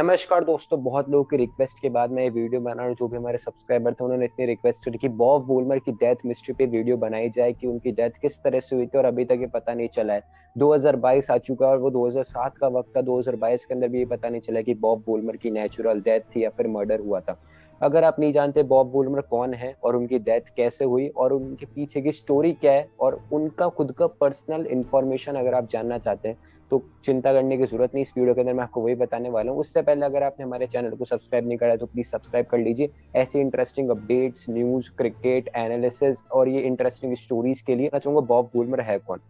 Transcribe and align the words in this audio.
नमस्कार 0.00 0.44
दोस्तों, 0.44 0.82
बहुत 0.82 1.08
लोगों 1.10 1.24
की 1.24 1.36
रिक्वेस्ट 1.36 1.78
के 1.78 1.88
बाद 1.88 2.10
मैं 2.10 2.22
ये 2.22 2.28
वीडियो 2.30 2.60
बना 2.60 2.82
रहा 2.82 2.92
जो 2.92 3.08
भी 3.08 3.16
हमारे 3.16 3.38
सब्सक्राइबर 3.38 3.92
थे, 3.92 4.04
उन्होंने 4.04 4.24
इतनी 4.24 4.46
रिक्वेस्ट 4.46 4.88
की 4.90 4.98
कि 4.98 5.08
बॉब 5.16 5.44
वोलमर 5.48 5.78
की 5.78 5.92
डेथ 5.94 6.24
मिस्ट्री 6.26 6.54
पे 6.54 6.66
वीडियो 6.66 6.96
बनाई 6.96 7.28
जाए 7.30 7.52
कि 7.52 7.66
उनकी 7.66 7.92
डेथ 7.92 8.10
किस 8.22 8.38
तरह 8.44 8.60
से 8.60 8.76
हुई 8.76 8.86
थी 8.86 8.98
और 8.98 9.04
अभी 9.04 9.24
तक 9.24 9.38
ये 9.40 9.46
पता 9.46 9.74
नहीं 9.74 9.88
चला 9.88 10.12
है। 10.12 10.22
2022 10.56 11.30
आ 11.30 11.36
चुका 11.38 11.66
है 11.66 11.72
और 11.72 11.78
वो 11.78 11.90
2007 11.90 12.56
का 12.58 12.68
वक्त 12.68 12.96
था। 12.96 13.00
2022 13.02 13.64
के 13.64 13.74
अंदर 13.74 13.88
भी 13.88 13.98
ये 13.98 14.04
पता 14.06 14.28
नहीं 14.28 14.40
चला 14.40 14.60
कि 14.60 14.74
बॉब 14.76 15.04
वोलमर 15.08 15.36
की 15.36 15.50
नेचुरल 15.50 16.00
डेथ 16.00 16.34
थी 16.36 16.44
या 16.44 16.50
फिर 16.50 16.68
मर्डर 16.68 17.00
हुआ 17.00 17.20
था। 17.20 17.36
अगर 17.80 18.04
आप 18.04 18.20
नहीं 18.20 18.32
जानते 18.32 18.62
बॉब 18.64 18.92
वोलमर 18.94 19.20
कौन 19.30 19.54
है 19.54 19.74
और 19.84 19.96
उनकी 19.96 20.18
डेथ 20.20 20.54
कैसे 20.56 20.84
हुई 20.84 21.08
और 21.08 21.32
उनके 21.32 21.66
पीछे 21.66 22.00
की 22.00 22.12
स्टोरी 22.12 22.52
क्या 22.52 22.72
है 22.72 22.88
और 23.00 23.22
उनका 23.32 23.68
खुद 23.68 23.92
का 23.92 24.06
पर्सनल 24.20 24.66
इन्फॉर्मेशन 24.68 25.34
अगर 25.34 25.54
आप 25.54 25.68
जानना 25.70 25.98
चाहते 25.98 26.28
हैं 26.28 26.48
तो 26.70 26.82
चिंता 27.04 27.32
करने 27.32 27.56
की 27.58 27.66
ज़रूरत 27.66 27.94
नहीं, 27.94 28.02
इस 28.02 28.12
वीडियो 28.16 28.34
के 28.34 28.40
अंदर 28.40 28.52
मैं 28.52 28.62
आपको 28.62 28.80
वही 28.80 28.94
बताने 28.94 29.30
वाला 29.30 29.52
हूँ। 29.52 29.60
उससे 29.60 29.82
पहले 29.82 30.06
अगर 30.06 30.22
आपने 30.22 30.44
हमारे 30.44 30.66
चैनल 30.66 30.90
को 30.90 31.04
सब्सक्राइब 31.04 31.46
नहीं 31.48 31.58
करा 31.58 31.76
तो 31.76 31.86
प्लीज़ 31.86 32.08
सब्सक्राइब 32.08 32.46
कर 32.46 32.58
लीजिए। 32.58 32.90
ऐसी 33.16 33.40
interesting 33.40 33.90
updates 33.90 34.46
news 34.50 34.90
cricket 34.98 35.50
analysis 35.56 36.22
और 36.32 36.48
ये 36.48 36.60
इंटरेस्टिंग 36.60 37.14
स्टोरीज 37.16 37.60
के 37.60 37.74
लिए 37.74 37.90
मैं 37.94 38.00
चाहूँगा 38.00 38.26
बॉब 38.26 38.50
वूलमर 38.54 38.80
है 38.80 38.98
कौन? 38.98 39.20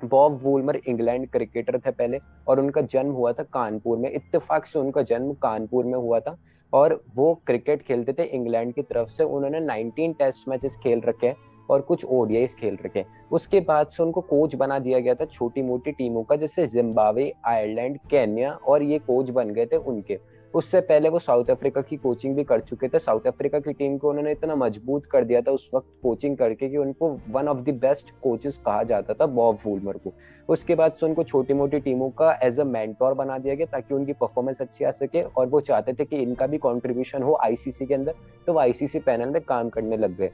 बॉब 0.00 0.40
वूलमर 0.42 0.76
इंग्लैंड 0.88 1.28
क्रिकेटर 1.30 1.78
थे 1.78 1.90
पहले 1.90 2.18
और 2.48 2.60
उनका 2.60 2.80
जन्म 2.82 3.12
हुआ 3.12 3.32
था 3.32 3.42
कानपुर 3.52 3.98
में। 3.98 4.10
इत्तेफाक 4.10 4.66
से 4.66 4.78
उनका 4.78 5.02
जन्म 5.04 5.32
कानपुर 5.42 5.84
में 5.84 5.94
हुआ 5.94 6.20
था 6.20 6.36
और 6.72 7.00
वो 7.14 7.32
क्रिकेट 7.46 7.82
खेलते 7.82 8.12
थे 8.12 8.24
इंग्लैंड 8.36 8.74
की 8.74 8.82
तरफ़ 8.82 9.08
से। 9.08 9.24
उन्होंने 9.24 9.60
19 9.62 10.12
टेस्ट 10.18 10.48
मैचेस 10.48 10.76
खेल 10.76 11.00
रखे 11.00 11.26
हैं। 11.26 11.36
और 11.70 11.80
कुछ 11.80 12.04
ओडियाईस 12.04 12.54
खेल 12.54 12.78
रखे। 12.84 13.04
उसके 13.32 13.60
बाद 13.60 13.86
से 13.86 14.02
उनको 14.02 14.20
कोच 14.20 14.54
बना 14.54 14.78
दिया 14.78 15.00
गया 15.00 15.14
था 15.14 15.24
छोटी 15.24 15.62
मोटी 15.62 15.92
टीमों 15.92 16.22
का, 16.22 16.36
जैसे 16.36 16.66
जिम्बावे 16.66 17.32
आयरलैंड 17.46 17.98
केन्या 18.10 18.52
और 18.52 18.82
ये 18.82 18.98
कोच 18.98 19.30
बन 19.30 19.50
गए 19.50 19.66
थे 19.66 19.76
उनके। 19.76 20.18
उससे 20.54 20.80
पहले 20.80 21.08
वो 21.08 21.18
साउथ 21.18 21.50
अफ्रीका 21.50 21.80
की 21.80 21.96
कोचिंग 21.96 22.34
भी 22.36 22.44
कर 22.44 22.60
चुके 22.60 22.88
थे। 22.88 22.98
साउथ 22.98 23.26
अफ्रीका 23.26 23.58
की 23.60 23.72
टीम 23.72 23.96
को 23.98 24.08
उन्होंने 24.08 24.32
इतना 24.32 24.54
मज़बूत 24.54 25.06
कर 25.06 25.24
दिया 25.24 25.40
था 25.40 25.52
उस 25.52 25.68
वक्त 25.74 25.86
कोचिंग 26.02 26.36
करके 26.36 26.68
कि 26.68 26.76
उनको 26.76 27.08
one 27.28 27.48
of 27.48 27.58
the 27.58 27.74
best 27.80 28.10
coaches 28.22 28.58
कहा 28.58 28.82
जाता 28.82 29.14
था 29.14 29.26
बॉब 29.26 29.58
वूलमर 29.66 29.96
को। 29.96 30.12
उसके 30.48 30.74
बाद 30.74 30.92
से 30.92 31.06
उनको 31.06 31.24
छोटी 31.24 31.54
मोटी 31.54 31.80
टीमों 31.80 32.10
का 32.10 32.32
एज 32.42 32.60
अ 32.60 32.64
मेंटोर 32.64 33.14
बना 33.14 33.38
दिया 33.38 33.54
गया 33.54 33.66
ताकि 33.66 33.94
उनकी 33.94 34.12
परफॉर्मेंस 34.12 34.60
अच्छी 34.60 34.84
आ 34.84 34.90
सके 34.90 35.22
और 35.22 35.46
वो 35.46 35.60
चाहते 35.60 35.92
थे 35.92 36.04
कि 36.04 36.16
इनका 36.16 36.46
भी 36.46 36.58
कॉन्ट्रीब्यूशन 36.58 37.22
हो 37.22 37.38
आईसीसी 37.42 37.86
के 37.86 37.94
अंदर। 37.94 38.14
तो 38.46 38.52
वो 38.52 38.58
आईसीसी 38.58 38.98
पैनल 38.98 39.30
में 39.30 39.42
काम 39.42 39.68
करने 39.68 39.96
लग 39.96 40.16
गए। 40.16 40.30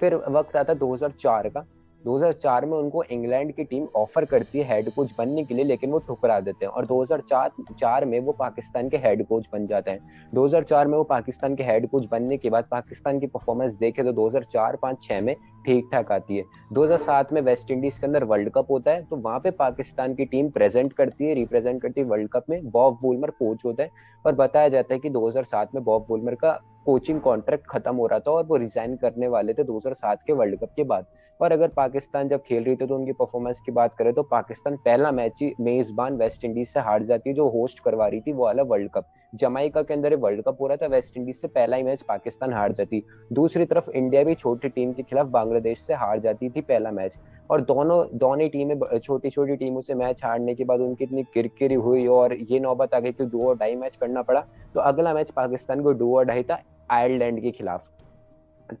फिर 0.00 0.14
वक्त 0.14 0.56
आता 0.56 0.72
2004 0.74 1.48
का। 1.48 1.64
2004 2.06 2.64
में 2.64 2.76
उनको 2.78 3.02
इंग्लैंड 3.04 3.52
की 3.52 3.64
टीम 3.64 3.86
ऑफ़र 3.96 4.24
करती 4.24 4.58
है 4.58 4.64
हेड 4.66 4.90
कोच 4.94 5.14
बनने 5.18 5.44
के 5.44 5.54
लिए, 5.54 5.64
लेकिन 5.64 5.90
वो 5.90 5.98
ठुकरा 5.98 6.38
देते 6.40 6.64
हैं। 6.66 6.72
और 6.72 6.86
2004 6.86 7.50
चार 7.72 8.04
में 8.04 8.18
वो 8.20 8.32
पाकिस्तान 8.32 8.88
के 8.88 8.96
हेड 8.96 9.26
कोच 9.28 9.48
बन 9.52 9.66
जाते 9.66 9.90
हैं। 9.90 10.30
2004 10.34 10.86
में 10.86 10.96
वो 10.98 11.02
पाकिस्तान 11.04 11.56
के 11.56 11.62
हेड 11.62 11.88
कोच 11.90 12.06
बनने 12.10 12.36
के 12.36 12.50
बाद 12.50 12.68
पाकिस्तान 12.70 13.18
की 13.20 13.26
परफॉर्मेंस 13.26 13.74
देखे 13.74 14.02
तो 14.02 14.12
2004 14.12 14.76
5 14.76 15.02
6 15.02 15.20
में 15.20 15.34
ठीक 15.66 15.88
ठाक 15.92 16.12
आती 16.12 16.36
है। 16.36 16.44
2007 16.72 17.32
में 17.32 17.40
वेस्ट 17.42 17.70
इंडीज 17.70 17.98
के 17.98 18.06
अंदर 18.06 18.24
वर्ल्ड 18.24 18.50
कप 18.54 18.70
होता 18.70 18.90
है 18.90 19.02
तो 19.04 19.16
वहाँ 19.16 19.40
पे 19.40 19.50
पाकिस्तान 19.56 20.14
की 20.14 20.24
टीम 20.26 20.50
प्रेजेंट 20.50 20.92
करती 20.92 21.26
है 21.26 21.34
रिप्रेजेंट 21.34 21.82
करती 21.82 22.00
है 22.00 22.06
वर्ल्ड 22.06 22.28
कप 22.32 22.50
में। 22.50 22.70
बॉब 22.70 22.98
वुलमर 23.02 23.30
कोच 23.32 23.64
होता 23.64 23.82
है 23.82 23.90
और 24.24 24.34
बताया 24.34 24.68
जाता 24.68 24.94
है 24.94 25.00
कि 25.00 25.10
2007 25.10 25.74
में 25.74 25.84
बॉब 25.84 26.06
वुलमर 26.10 26.34
का 26.34 26.52
कोचिंग 26.86 27.20
कॉन्ट्रैक्ट 27.20 27.66
खत्म 27.68 27.94
हो 27.96 28.06
रहा 28.06 28.18
था 28.18 28.30
और 28.30 28.44
वो 28.46 28.56
रिजाइन 28.56 28.96
करने 28.96 29.28
वाले 29.28 29.54
थे 29.54 29.64
2007 29.64 30.22
के 30.26 30.32
वर्ल्ड 30.32 30.60
कप 30.60 30.72
के 30.76 30.84
बाद। 30.84 31.06
और 31.40 31.52
अगर 31.52 31.68
पाकिस्तान 31.68 32.28
जब 32.28 32.42
खेल 32.42 32.64
रही 32.64 32.76
थी 32.76 32.86
तो 32.86 32.96
उनकी 32.96 33.12
परफॉर्मेंस 33.12 33.60
की 33.60 33.72
बात 33.72 33.94
करें 33.94 34.12
तो 34.14 34.22
पाकिस्तान 34.24 34.76
पहला 34.76 35.10
मैच 35.12 35.42
ही 35.42 35.52
मेजबान 35.60 36.16
वेस्ट 36.16 36.44
इंडीज 36.44 36.68
से 36.68 36.80
हार 36.80 37.02
जाती 37.02 37.30
है, 37.30 37.34
जो 37.34 37.48
होस्ट 37.50 37.80
करवा 37.80 38.06
रही 38.06 38.20
थी 38.20 38.32
वो 38.32 38.44
वाला 38.44 38.62
वर्ल्ड 38.64 38.90
कप 38.90 39.06
जमाइका 39.32 39.82
के 39.82 39.94
अंदर 39.94 40.14
वर्ल्ड 40.16 40.42
कप 40.42 40.60
हो 40.60 40.66
रहा 40.66 40.76
था 40.76 40.86
वेस्ट 40.86 41.16
इंडीज 41.16 41.36
से 41.36 41.48
पहला 41.48 41.76
ही 41.76 41.82
मैच 41.82 42.02
पाकिस्तान 42.02 42.52
हार 42.52 42.72
जाती। 42.72 43.02
दूसरी 43.32 43.64
तरफ़ 43.64 43.90
इंडिया 43.90 44.22
भी 44.24 44.34
छोटी 44.34 44.68
टीम 44.68 44.92
के 44.92 45.02
खिलाफ 45.02 45.26
बांग्लादेश 45.28 45.80
से 45.80 45.94
हार 45.94 46.20
जाती 46.20 46.48
थी 46.50 46.60
पहला 46.62 46.90
मैच 46.90 47.18
और 47.50 47.60
दोनों 47.62 48.04
दोनों 48.14 48.48
टीमें 48.48 48.98
छोटी 48.98 49.30
छोटी 49.30 49.56
टीमों 49.56 49.80
से 49.80 49.94
मैच 49.94 50.24
हारने 50.24 50.54
के 50.54 50.64
बाद 50.64 50.80
उनकी 50.80 51.04
इतनी 51.04 51.22
किरकिरी 51.34 51.74
हुई 51.76 52.06
और 52.08 52.34
ये 52.42 52.60
नौबत 52.60 52.94
आ 52.94 53.00
गई 53.00 53.12
कि 53.12 53.24
दो 53.26 53.46
और 53.48 53.56
ढाई 53.58 53.74
मैच 53.76 53.96
करना 53.96 54.22
पड़ा। 54.22 54.40
तो 54.74 54.80
अगला 54.82 55.14
मैच 55.14 55.30
पाकिस्तान 55.30 55.82
को 55.82 55.94
दो 55.94 56.16
और 56.16 56.24
ढाई 56.24 56.42
था 56.42 56.60
आयरलैंड 56.90 57.40
के 57.42 57.50
खिलाफ। 57.50 57.90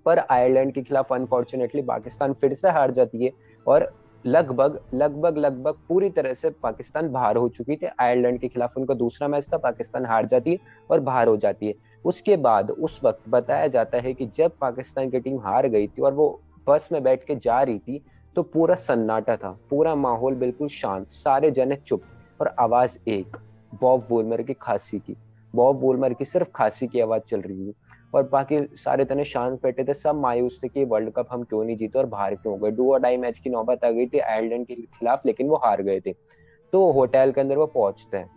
पर 0.04 0.18
आयरलैंड 0.20 0.72
के 0.72 0.82
खिलाफ 0.82 1.12
अनफॉर्चुनेटली 1.12 1.82
पाकिस्तान 1.82 2.32
फिर 2.32 2.54
से 2.54 2.70
हार 2.70 2.90
जाती 2.90 3.24
है 3.24 3.30
और 3.66 3.90
लगभग 4.24 4.78
लगभग 4.94 5.36
लगभग 5.38 5.74
पूरी 5.88 6.08
तरह 6.10 6.34
से 6.34 6.50
पाकिस्तान 6.62 7.08
बाहर 7.08 7.36
हो 7.36 7.48
चुकी 7.48 7.76
थी। 7.76 7.86
आयरलैंड 8.00 8.40
के 8.40 8.48
खिलाफ 8.48 8.76
उनका 8.76 8.94
दूसरा 8.94 9.28
मैच 9.28 9.46
था, 9.52 9.56
पाकिस्तान 9.56 10.06
हार 10.06 10.26
जाती 10.26 10.52
है 10.52 10.58
और 10.90 11.00
बाहर 11.00 11.28
हो 11.28 11.36
जाती 11.36 11.66
है। 11.66 11.74
उसके 12.04 12.36
बाद, 12.36 12.70
उस 12.70 13.00
वक्त 13.04 13.28
बताया 13.28 13.66
जाता 13.68 13.98
है 13.98 14.14
कि 14.14 14.26
जब 14.36 14.52
पाकिस्तान 14.60 15.10
की 15.10 15.20
टीम 15.20 15.38
हार 15.40 15.68
गई 15.68 15.86
थी 15.86 16.02
और 16.02 16.14
वो 16.14 16.28
बस 16.66 16.88
में 16.92 17.02
बैठ 17.02 17.24
के 17.24 17.36
जा 17.36 17.62
रही 17.62 17.78
थी 17.78 18.02
तो 18.36 18.42
पूरा 18.42 18.74
सन्नाटा 18.74 19.36
था, 19.36 19.56
पूरा 19.70 19.94
माहौल 19.94 20.34
बिल्कुल 20.34 20.68
शांत, 20.68 21.06
सारे 21.08 21.50
जने 21.50 21.76
चुप 21.76 22.02
और 22.40 22.54
आवाज़ 22.58 22.98
एक, 23.08 23.36
बॉब 23.72 24.06
वोलमर 24.10 24.42
की 24.42 24.54
खांसी 24.54 24.98
की। 24.98 25.16
बॉब 25.54 25.80
वोलमर 25.80 26.14
की 26.14 26.24
सिर्फ़ 26.24 26.48
खांसी 26.54 26.86
की 26.86 27.00
आवाज़ 27.00 27.22
चल 27.22 27.40
रही 27.40 27.66
थी। 27.66 27.74
और 28.16 28.28
बाकी 28.28 28.58
सारे 28.76 29.04
तने 29.04 29.24
शांत 29.24 29.60
बैठे 29.62 29.84
थे, 29.84 29.94
सब 29.94 30.14
मायूस 30.16 30.58
थे 30.62 30.68
कि 30.68 30.84
वर्ल्ड 30.86 31.12
कप 31.12 31.28
हम 31.30 31.42
क्यों 31.44 31.62
नहीं 31.64 31.76
जीते 31.76 31.98
और 31.98 32.06
बाहर 32.08 32.34
क्यों 32.36 32.58
गए। 32.60 32.70
डू 32.72 32.92
और 32.92 33.00
डाई 33.00 33.16
मैच 33.16 33.38
की 33.38 33.50
नौबत 33.50 33.84
आ 33.84 33.90
गई 33.90 34.06
थी 34.06 34.18
आयरलैंड 34.20 34.66
के 34.66 34.74
खिलाफ, 34.74 35.26
लेकिन 35.26 35.48
वो 35.48 35.56
हार 35.64 35.82
गए 35.82 36.00
थे। 36.00 36.12
तो 36.72 36.90
होटल 36.92 37.32
के 37.32 37.40
अंदर 37.40 37.56
वो 37.56 37.66
पहुँचते 37.68 38.16
हैं। 38.16 38.30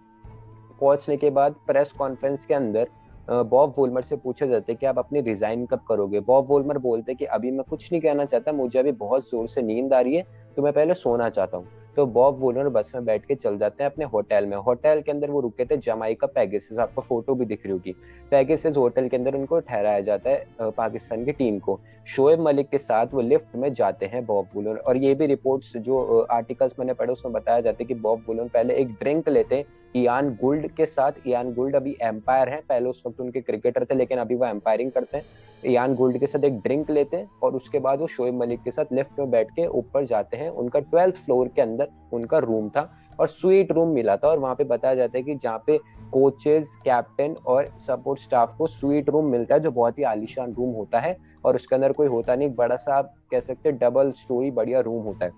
पहुँचने 0.82 1.18
के 1.18 1.30
बाद 1.32 1.56
प्रेस 1.68 1.92
कॉन्फ्रेंस 1.94 2.46
के 2.46 2.54
अंदर 2.54 2.88
बॉब 3.30 3.74
वोलमर 3.78 4.02
से 4.02 4.16
पूछा 4.18 4.46
जाता 4.46 4.74
कि 4.74 4.86
आप 4.86 5.00
अपनी 5.00 5.22
रिजाइन 5.22 5.66
कब 5.66 5.80
करोगे? 5.90 6.20
बॉब 6.22 6.48
वोलमर 6.50 6.78
बोलते 6.80 7.14
कि 7.16 7.26
अभी 7.28 7.52
मैं 7.52 7.64
कुछ 7.70 7.92
नहीं 7.92 8.02
कहना 8.02 8.26
चाहता, 8.26 8.52
मुझे 8.54 8.80
अभी 8.80 8.92
बहुत 8.94 9.30
ज़ोर 9.30 9.48
से 9.48 9.62
नींद 9.62 9.94
आ 9.94 10.00
रही 10.00 10.16
है 10.16 10.26
तो 10.58 10.62
मैं 10.62 10.74
पहले 10.74 10.94
सोना 10.96 11.30
चाहता 11.30 11.58
हूँ। 11.58 11.68
तो 11.96 12.06
बॉब 12.08 12.40
वोलर 12.40 12.68
बस 12.70 12.92
में 12.96 13.06
बैठ 13.06 13.26
के 13.26 13.36
चल 13.36 13.58
जाते 13.58 13.84
हैं 13.84 13.92
अपने 13.92 14.06
होटल 14.06 14.46
में। 14.46 14.56
होटल 14.58 15.02
के 15.02 15.12
अंदर 15.12 15.30
वो 15.32 15.40
रुके 15.42 15.66
थे 15.66 15.78
जमाई 15.78 16.16
का 16.16 16.28
पैगेसिस। 16.28 16.80
आपको 16.80 17.02
फ़ोटो 17.02 17.36
भी 17.36 17.46
दिख 17.46 17.66
रही 17.66 17.72
होगी। 17.72 17.96
पैगेसिस 18.32 18.78
होटल 18.78 19.08
के 19.08 19.18
अंदर 19.18 19.36
उनको 19.36 19.60
ठहराया 19.60 20.00
जाता 20.02 20.30
है 20.30 20.72
पाकिस्तान 20.72 21.26
की 21.26 21.32
टीम 21.32 21.60
को। 21.60 21.80
शोएब 22.08 22.40
मलिक 22.42 22.70
के 22.70 22.78
साथ 22.78 23.14
वो 23.14 23.22
लिफ्ट 23.22 23.56
में 23.56 23.74
जाते 23.74 24.06
हैं 24.06 24.26
बॉब 24.26 24.48
वुलन 24.56 24.78
और 24.78 24.98
ये 24.98 25.14
भी 25.16 25.26
रिपोर्ट्स 25.26 25.76
जो 25.78 26.20
आर्टिकल्स 26.22 26.80
मैंने 26.80 26.94
पढ़े, 26.94 27.12
उसमें 27.14 27.34
बताया 27.34 27.62
जाता 27.62 27.78
है 27.82 27.86
कि 27.86 27.94
बॉब 27.96 28.24
वुलन 28.28 28.48
पहले 28.48 28.76
एक 28.76 28.94
ड्रिंक 28.94 29.30
लेते 29.30 29.56
हैं 29.56 29.66
इयान 29.96 30.30
गुल्ड 30.42 30.68
के 30.68 30.86
साथ। 30.86 31.12
इयान 31.28 31.54
गुल्ड 31.54 31.76
अभी 31.76 31.96
एम्पायर 32.02 32.50
है। 32.50 32.62
पहले 32.70 32.90
उस 32.90 33.02
वक्त 33.08 33.20
उनके 33.22 33.42
क्रिकेटर 33.42 33.86
थे, 33.86 33.96
लेकिन 33.96 34.18
अभी 34.18 34.36
वो 34.36 34.46
एम्पायरिंग 34.46 34.92
करते 34.92 35.18
हैं। 35.18 35.26
इयान 35.64 35.96
गोल्ड 35.96 36.18
के 36.18 36.28
साथ 36.28 36.44
एक 36.44 36.60
ड्रिंक 36.60 36.90
लेते 36.92 37.18
हैं 37.18 37.30
और 37.44 37.56
उसके 37.56 37.80
बाद 37.80 38.00
वो 38.00 38.08
शोएब 38.08 38.34
मलिक 38.34 38.62
के 38.64 38.72
साथ 38.72 38.94
लिफ्ट 38.94 39.20
में 39.20 39.30
बैठ 39.32 39.52
के 39.52 39.66
ऊपर 39.68 40.06
जाते 40.06 40.38
हैं। 40.38 40.50
उनका 40.50 40.80
ट्वेल्थ 40.80 41.16
फ्लोर 41.16 41.48
के 41.48 41.62
अंदर 41.62 41.88
उनका 42.14 42.38
रूम 42.38 42.70
था 42.70 42.90
और 43.20 43.28
स्वीट 43.28 43.72
रूम 43.72 43.90
मिला 43.90 44.16
था 44.18 44.28
और 44.28 44.40
वहाँ 44.40 44.56
पे 44.56 44.64
बताया 44.64 44.96
जाता 44.96 45.18
है 45.18 45.24
कि 45.24 45.36
जहाँ 45.36 45.64
पे 45.68 45.78
कोचेज 46.12 46.70
कैप्टन 46.86 47.36
और 47.48 47.68
सपोर्ट 47.88 48.20
स्टाफ 48.20 48.56
को 48.58 48.68
स्वीट 48.68 49.10
रूम 49.10 49.26
मिलता 49.26 49.56
है, 49.56 49.62
जो 49.62 49.72
बहुत 49.72 50.00
ही 50.00 50.04
आलिशान 50.04 50.54
रूम 50.54 50.74
होता 50.76 51.00
है 51.00 51.18
और 51.46 51.56
उसके 51.56 51.76
अंदर 51.76 51.92
कोई 51.92 52.08
होता 52.08 52.36
नहीं। 52.36 52.54
बड़ा 52.56 52.76
सा 52.76 52.96
आप 52.96 53.14
कह 53.32 53.40
सकते 53.40 53.72
डबल 53.74 54.12
स्टोरी 54.12 54.52
बढ़िया 54.52 54.80
रूम 54.80 55.04
होता 55.04 55.26
है। 55.26 55.32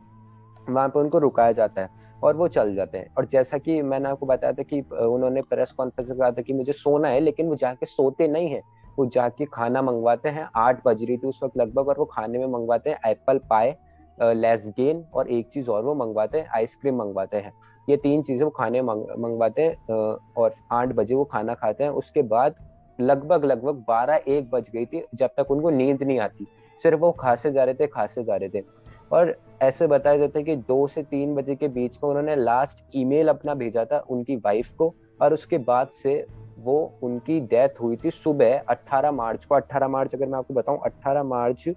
वहाँ 0.69 0.87
पे 0.89 0.99
उनको 0.99 1.19
रुकाया 1.19 1.51
जाता 1.51 1.81
है। 1.81 2.00
और 2.23 2.35
वो 2.35 2.47
चल 2.49 2.73
जाते 2.75 2.97
हैं। 2.97 3.07
और 3.17 3.25
जैसा 3.25 3.57
कि 3.57 3.81
मैंने 3.83 4.09
आपको 4.09 4.25
बताया 4.25 4.53
था 4.53 4.63
कि 4.63 4.79
उन्होंने 4.81 5.41
प्रेस 5.43 5.71
कॉन्फ्रेंस 5.71 6.09
में 6.09 6.17
कहा 6.19 6.31
था 6.31 6.41
कि 6.41 6.53
मुझे 6.53 6.71
सोना 6.73 7.07
है, 7.07 7.19
लेकिन 7.19 7.47
वो 7.47 7.55
जाके 7.55 7.85
सोते 7.85 8.27
नहीं 8.27 8.49
है। 8.49 8.61
वो 8.97 9.05
जाके 9.05 9.45
खाना 9.45 9.81
मंगवाते 9.81 10.29
हैं, 10.29 10.47
आठ 10.55 10.81
बज 10.85 11.03
रही 11.03 11.17
थी 11.17 11.27
उस 11.27 11.39
वक्त 11.43 11.57
लगभग, 11.57 11.87
और 11.87 11.99
वो 11.99 12.05
खाने 12.07 12.39
में 12.39 12.45
मंगवाते 12.47 12.89
हैं 12.89 12.99
एप्पल 13.05 13.39
पाए 13.49 13.75
लेसगेन 14.17 15.03
और 15.13 15.29
एक 15.29 15.47
चीज़ 15.49 15.69
और 15.71 15.83
वो 15.83 15.93
मंगवाते 15.95 16.39
हैं 16.39 16.47
आइसक्रीम 16.55 16.95
मंगवाते 16.95 17.37
हैं। 17.37 17.51
ये 17.87 17.97
तीन 17.97 18.21
चीज़ें 18.21 18.43
वो 18.43 18.49
खाने 18.51 18.81
मंगवाते 18.81 19.61
हैं 19.61 19.95
और 20.37 20.53
आठ 20.71 20.93
बजे 20.95 21.15
वो 21.15 21.23
खाना 21.25 21.53
खाते 21.53 21.83
हैं। 21.83 21.91
उसके 21.91 22.21
बाद 22.23 22.55
लगभग 22.99 23.45
लगभग 23.45 23.83
बारह 23.87 24.21
एक 24.27 24.49
बज 24.49 24.69
गई 24.69 24.85
थी 24.85 25.03
जब 25.15 25.29
तक 25.37 25.51
उनको 25.51 25.69
नींद 25.69 26.03
नहीं 26.03 26.19
आती। 26.19 26.45
सिर्फ़ 26.83 26.99
वो 26.99 27.11
खासे 27.13 27.51
जा 27.51 27.63
रहे 27.63 27.75
थे, 27.75 27.87
खासे 27.87 28.23
जा 28.23 28.35
रहे 28.35 28.49
थे। 28.49 28.61
और 29.11 29.35
ऐसे 29.61 29.87
बताया 29.87 30.17
जाता 30.17 30.39
है 30.39 30.45
कि 30.45 30.55
दो 30.55 30.87
से 30.87 31.03
तीन 31.03 31.35
बजे 31.35 31.55
के 31.55 31.67
बीच 31.67 31.97
में 32.03 32.09
उन्होंने 32.09 32.35
लास्ट 32.35 32.83
ईमेल 32.95 33.27
अपना 33.27 33.53
भेजा 33.53 33.85
था 33.85 33.99
उनकी 34.09 34.35
वाइफ 34.35 34.69
को 34.77 34.93
और 35.21 35.33
उसके 35.33 35.57
बाद 35.57 35.89
से 36.03 36.25
वो 36.59 36.77
उनकी 37.03 37.39
डेथ 37.41 37.81
हुई 37.81 37.95
थी 37.95 38.11
सुबह 38.11 38.61
18 38.69 39.11
मार्च 39.11 39.45
को। 39.45 39.55
18 39.55 39.87
मार्च 39.87 40.15
अगर 40.15 40.25
मैं 40.25 40.37
आपको 40.37 40.53
बताऊँ 40.53 40.79
18 40.85 41.23
मार्च 41.23 41.69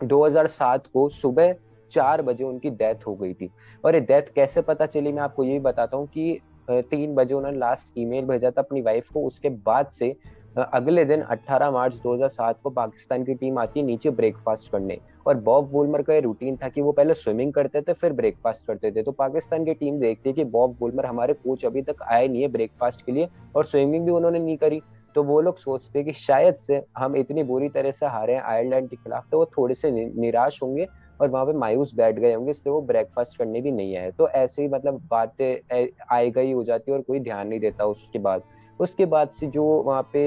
2007 0.00 0.86
को 0.86 1.08
सुबह 1.08 1.54
चार 1.92 2.22
बजे 2.22 2.44
उनकी 2.44 2.70
डेथ 2.70 3.06
हो 3.06 3.14
गई 3.14 3.34
थी। 3.34 3.50
और 3.84 3.94
ये 3.94 4.00
डेथ 4.00 4.32
कैसे 4.34 4.62
पता 4.62 4.86
चली 4.86 5.12
मैं 5.12 5.22
आपको 5.22 5.44
ये 5.44 5.52
भी 5.52 5.60
बताता 5.60 5.96
हूँ 5.96 6.06
कि 6.06 6.40
तीन 6.70 7.14
बजे 7.14 7.34
उन्होंने 7.34 7.58
लास्ट 7.58 7.98
ईमेल 7.98 8.24
भेजा 8.24 8.50
था 8.50 8.60
अपनी 8.60 8.80
वाइफ 8.80 9.08
को। 9.12 9.26
उसके 9.26 9.48
बाद 9.48 9.86
से 9.88 10.14
अगले 10.56 11.04
दिन 11.04 11.22
18 11.22 11.70
मार्च 11.70 11.94
2007 11.96 12.60
को 12.62 12.70
पाकिस्तान 12.70 13.24
की 13.24 13.34
टीम 13.34 13.58
आती 13.58 13.80
है 13.80 13.86
नीचे 13.86 14.10
ब्रेकफास्ट 14.10 14.70
करने। 14.72 14.98
और 15.26 15.36
बॉब 15.38 15.68
वोलमर 15.72 16.02
का 16.02 16.14
ये 16.14 16.20
रूटीन 16.20 16.56
था 16.56 16.68
कि 16.68 16.80
वो 16.80 16.92
पहले 16.92 17.14
स्विमिंग 17.14 17.52
करते 17.52 17.80
थे, 17.80 17.92
फिर 17.92 18.12
ब्रेकफास्ट 18.12 18.66
करते 18.66 18.90
थे। 18.92 19.02
तो 19.02 19.12
पाकिस्तान 19.12 19.64
की 19.64 19.74
टीम 19.74 19.98
देखती 20.00 20.28
है 20.28 20.34
कि 20.34 20.44
बॉब 20.46 20.76
वोलमर 20.80 21.06
हमारे 21.06 21.34
कोच 21.34 21.64
अभी 21.64 21.82
तक 21.82 22.02
आए 22.04 22.28
नहीं 22.28 22.42
है 22.42 22.48
ब्रेकफास्ट 22.48 23.04
के 23.06 23.12
लिए 23.12 23.28
और 23.56 23.64
स्विमिंग 23.64 24.04
भी 24.04 24.12
उन्होंने 24.12 24.38
नहीं 24.38 24.56
करी। 24.56 24.80
तो 25.16 25.22
वो 25.24 25.40
लोग 25.40 25.56
सोचते 25.58 26.02
कि 26.04 26.12
शायद 26.12 26.54
से 26.56 26.82
हम 26.98 27.16
इतनी 27.16 27.42
बुरी 27.42 27.68
तरह 27.68 27.90
से 27.90 28.06
हारे 28.06 28.34
हैं 28.34 28.42
आयरलैंड 28.42 28.88
के 28.90 28.96
खिलाफ 28.96 29.24
तो 29.30 29.38
वो 29.38 29.46
थोड़े 29.56 29.74
से 29.74 29.90
निराश 29.90 30.58
होंगे 30.62 30.86
और 31.20 31.28
वहाँ 31.28 31.46
पे 31.46 31.52
मायूस 31.52 31.94
बैठ 31.94 32.18
गए 32.18 32.32
होंगे 32.34 32.50
इसलिए 32.50 32.72
वो 32.72 32.80
ब्रेकफास्ट 32.82 33.38
करने 33.38 33.60
भी 33.60 33.70
नहीं 33.70 33.96
आए। 33.96 34.10
तो 34.10 34.28
ऐसे 34.30 34.62
ही 34.62 34.68
मतलब 34.68 35.00
बातें 35.10 35.86
आई 36.12 36.30
गई 36.30 36.52
हो 36.52 36.62
जाती 36.64 36.90
है 36.90 36.96
और 36.96 37.02
कोई 37.02 37.20
ध्यान 37.20 37.48
नहीं 37.48 37.60
देता 37.60 37.86
उसके 37.86 38.18
बाद। 38.18 38.42
उसके 38.80 39.06
बाद 39.06 39.30
से 39.30 39.46
जो 39.48 39.64
वहाँ 39.64 40.08
पे 40.12 40.22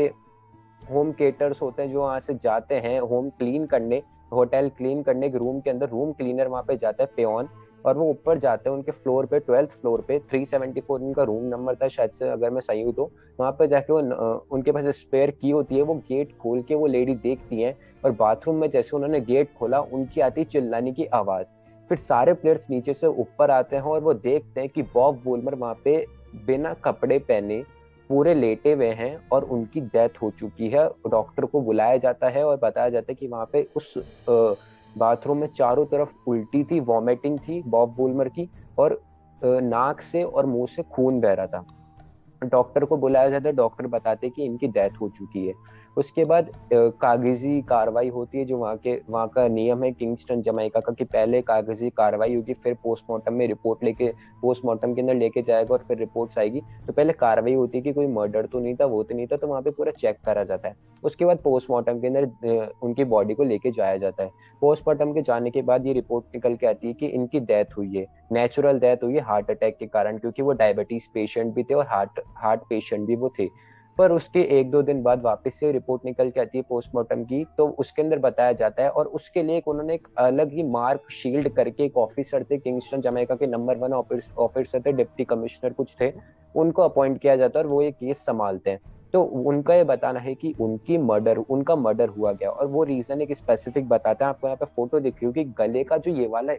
होम 0.82 1.12
केटर्स 1.12 1.62
होते 1.62 1.82
हैं, 1.82 1.92
जो 1.92 2.02
वहाँ 2.02 2.20
से 2.20 2.34
जाते 2.34 2.76
हैं 2.76 3.00
होम 3.02 3.30
क्लीन 3.30 3.66
करने 3.66 4.02
होटल 4.34 4.70
क्लीन 4.78 5.04
करने 5.04 5.30
के 5.30 5.38
रूम 5.38 5.60
के 5.60 5.70
अंदर, 5.70 5.90
रूम 5.90 6.12
क्लीनर 6.12 6.48
वहाँ 6.48 6.64
पे 6.64 6.76
जाता 6.78 7.04
है 7.04 7.10
पेन 7.16 7.48
और 7.86 7.98
वो 7.98 8.10
ऊपर 8.10 8.38
जाते 8.40 8.70
हैं 8.70 8.76
उनके 8.78 8.92
फ्लोर 8.92 9.26
पे 9.26 9.40
ट्वेल्थ 9.40 9.70
फ्लोर 9.72 10.02
पे 10.08 10.20
374 10.32 11.02
उनका 11.02 11.24
रूम 11.24 11.44
नंबर 11.46 11.76
था 11.76 11.88
शायद 11.88 12.12
से, 12.12 12.30
अगर 12.30 12.50
मैं 12.50 12.62
सही 12.62 12.82
हूँ 12.82 12.94
तो। 12.94 13.10
वहाँ 13.40 13.52
पे 13.52 13.68
जाके 13.68 13.94
वो 13.94 14.00
उनके 14.52 14.72
पास 14.72 14.86
स्पेयर 14.98 15.32
की 15.32 15.50
होती 15.50 15.76
है, 15.76 15.82
वो 15.82 15.96
गेट 16.10 16.38
खोल 16.38 16.62
के 16.62 16.76
वो 16.76 16.88
लेडी 16.88 17.16
देखती 17.16 17.62
है, 17.62 17.76
और 18.04 18.12
बाथरूम 18.12 18.56
में 18.56 18.70
जैसे 18.70 18.96
उन्होंने 18.96 19.20
गेट 19.22 19.54
खोला, 19.60 19.80
उनकी 19.80 20.22
आती 20.22 20.44
चिल्लाने 20.46 20.92
की 20.92 21.06
आवाज़। 21.14 21.48
फिर 21.90 21.98
सारे 21.98 22.34
प्लेयर्स 22.34 22.70
नीचे 22.70 22.94
से 22.94 23.08
ऊपर 23.08 23.52
आते 23.52 23.76
हैं 23.76 23.84
और 23.84 24.02
वो 24.02 24.14
देखते 24.14 24.62
हैं 24.62 24.70
कि 24.70 24.82
बॉब 24.94 25.20
वोलमर 25.24 25.56
वहाँ 25.56 25.80
पे 25.84 26.06
बिना 26.46 26.74
कपड़े 26.84 27.18
पहने 27.20 27.64
पूरे 28.10 28.34
लेटे 28.34 28.74
हुए 28.74 28.90
हैं 28.94 29.16
और 29.32 29.44
उनकी 29.44 29.82
डेथ 29.82 30.22
हो 30.22 30.30
चुकी 30.32 30.70
है। 30.70 30.88
डॉक्टर 31.10 31.46
को 31.46 31.62
बुलाया 31.62 31.98
जाता 31.98 32.30
है 32.30 32.44
और 32.46 32.58
बताया 32.58 32.90
जाता 32.90 33.12
है 33.12 33.16
कि 33.16 33.28
वहाँ 33.28 33.50
पे 33.54 33.68
उस 33.76 33.94
बाथरूम 34.96 35.38
में 35.38 35.48
चारों 35.48 35.86
तरफ़ 35.86 36.10
उल्टी 36.28 36.64
थी 36.64 36.80
वॉमिटिंग 36.80 37.40
थी 37.40 37.62
बॉब 37.68 37.96
वोलमर 37.98 38.30
की 38.30 38.50
और 38.78 39.02
नाक 39.42 40.02
से 40.02 40.24
और 40.24 40.46
मुँह 40.46 40.68
से 40.68 40.84
खून 40.84 41.20
बह 41.22 41.34
रहा 41.34 41.48
था। 41.48 41.64
डॉक्टर 42.42 42.86
को 42.86 42.98
बुलाया 42.98 43.30
जाता 43.30 43.50
है 43.50 43.56
डॉक्टर 43.56 43.88
बताते 43.88 44.30
कि 44.30 44.46
इनकी 44.46 44.68
डेथ 44.68 45.02
हो 45.02 45.10
चुकी 45.10 45.46
है। 45.48 45.54
उसके 45.98 46.24
बाद 46.26 46.50
कागज़ी 46.74 47.62
कार्रवाई 47.62 48.10
होती 48.10 48.38
है 48.38 48.46
जो 48.46 48.58
वहाँ 48.58 48.78
के, 48.78 49.00
वहाँ 49.10 49.28
का 49.28 49.48
नियम 49.48 49.84
है 49.84 49.92
किंगस्टन 49.92 50.42
जमाइका 50.42 50.80
का 50.80 50.94
कि 50.94 51.04
पहले 51.06 51.42
कागज़ी 51.42 51.90
कार्रवाई 51.90 52.36
होगी, 52.36 52.54
फिर 52.54 52.74
पोस्टमार्टम 52.84 53.34
में 53.34 53.48
रिपोर्ट 53.48 53.84
लेके, 53.84 54.08
पोस्टमार्टम 54.42 54.94
के 54.94 55.02
अंदर 55.02 55.16
लेके 55.16 55.42
जाएगा 55.42 55.74
और 55.74 55.84
फिर 55.88 55.98
रिपोर्ट्स 55.98 56.38
आएगी। 56.38 56.62
तो 56.88 56.94
पहले 56.94 57.14
कार्रवाई 57.14 57.54
होती 57.54 57.78
है 57.78 57.82
कि 57.84 57.94
कोई 57.94 58.08
मर्डर 58.08 58.46
तो 58.46 58.60
नहीं 58.60 58.76
था, 58.76 58.86
वो 58.86 59.04
तो 59.04 59.16
नहीं 59.16 59.28
था 59.28 59.38
तो 59.38 59.48
वहाँ 59.48 59.62
पे 59.62 59.72
पूरा 59.72 59.92
चेक 59.94 60.18
करा 60.26 60.44
जाता 60.44 60.68
है। 60.68 60.76
उसके 61.04 61.26
बाद 61.26 61.38
पोस्टमार्टम 61.44 62.00
के 62.00 62.08
अंदर 62.08 62.72
उनकी 62.84 63.04
बॉडी 63.06 63.34
को 63.34 63.44
लेके 63.44 63.72
जाया 63.72 63.98
जाता 63.98 64.24
है। 64.24 64.32
पोस्टमार्टम 64.62 65.14
के 65.14 65.22
जाने 65.22 65.52
के 65.52 65.62
बाद 65.62 65.86
ये 65.88 65.94
रिपोर्ट 65.94 66.26
निकल 66.36 66.56
के 66.56 66.68
आती 66.68 66.88
है 66.88 66.94
कि 66.94 67.08
इनकी 67.08 67.40
डेथ 67.42 67.78
हुई 67.78 67.96
है। 67.96 68.06
नेचुरल 68.32 68.80
डेथ 68.80 69.04
हुई 69.04 69.14
है 69.14 69.22
हार्ट 69.22 69.52
अटैक 69.52 69.78
के 69.80 69.86
कारण, 69.88 70.18
क्योंकि 70.18 70.42
वो 70.42 70.54
डायबिटीज़ 70.54 71.08
पेशेंट 71.14 71.54
भी 71.56 71.64
थे 71.64 71.74
और 71.74 71.86
हार्ट 71.88 72.20
हार्ट 72.38 72.62
पेशेंट 72.70 73.08
भी 73.08 73.16
वो 73.16 73.34
थे। 73.40 73.48
पर 73.98 74.12
उसके 74.12 74.42
एक 74.60 74.70
दो 74.72 74.82
दिन 74.82 75.02
बाद 75.04 75.22
वापस 75.22 75.56
से 75.56 75.72
रिपोर्ट 75.72 76.06
निकल 76.06 76.30
के 76.30 76.40
आती 76.42 76.58
है 76.58 76.64
पोस्टमार्टम 76.70 77.24
की 77.24 77.44
तो 77.58 77.68
उसके 77.80 78.02
अंदर 78.02 78.20
बताया 78.20 78.52
जाता 78.54 78.84
है 78.84 78.90
और 78.90 79.08
उसके 79.10 79.44
लिए 79.44 79.58
एक 79.58 79.68
उन्होंने 79.68 79.94
एक 79.94 80.08
अलग 80.20 80.54
ही 80.54 80.64
मार्क 80.64 81.12
शील्ड 81.14 81.50
करके 81.56 81.84
एक 81.84 81.98
ऑफिसर 81.98 82.44
थे 82.44 82.58
किंगस्टन 82.58 83.02
जमैका 83.02 83.36
के 83.36 83.48
नंबर 83.48 83.78
वन 83.78 83.94
ऑफिसर 83.94 84.82
थे 84.82 84.92
डिप्टी 84.94 85.24
कमिश्नर 85.26 85.74
कुछ 85.74 85.96
थे, 86.02 86.12
उनको 86.56 86.82
अपॉइंट 86.82 87.20
किया 87.22 87.36
जाता 87.36 87.60
है 87.60 87.66
और 87.66 87.72
वो 87.72 87.82
ये 87.82 87.92
केस 87.92 88.26
संभालते 88.26 88.70
हैं। 88.70 88.80
तो 89.14 89.22
उनका 89.24 89.76
ये 89.76 89.84
बताना 89.84 90.20
है 90.20 90.34
कि 90.36 90.54
उनकी 90.62 90.98
मर्डर 91.00 91.38
उनका 91.40 91.76
मर्डर 91.76 92.10
हुआ 92.10 92.32
गया 92.34 92.50
और 92.50 92.68
वो 92.68 92.84
रीजन 92.84 93.22
एक 93.22 93.36
स्पेसिफिक 93.38 93.88
बताते 93.90 94.24
हैं, 94.24 94.30
आपको 94.30 94.48
यहाँ 94.48 94.58
पे 94.58 94.66
फ़ोटो 94.66 95.00
दिख 95.00 95.24
रही 95.24 95.32
कि 95.34 95.44
गले 95.58 95.84
का 95.84 95.98
जो 95.98 96.12
ये 96.12 96.28
वाला 96.28 96.54